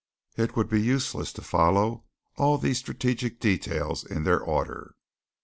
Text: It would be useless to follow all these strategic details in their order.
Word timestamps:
It 0.35 0.55
would 0.55 0.67
be 0.67 0.81
useless 0.81 1.31
to 1.33 1.43
follow 1.43 2.05
all 2.35 2.57
these 2.57 2.79
strategic 2.79 3.39
details 3.39 4.03
in 4.03 4.23
their 4.23 4.39
order. 4.41 4.95